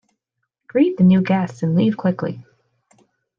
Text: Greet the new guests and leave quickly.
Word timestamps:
Greet 0.65 0.97
the 0.97 1.03
new 1.03 1.21
guests 1.21 1.61
and 1.61 1.75
leave 1.75 1.95
quickly. 1.95 2.43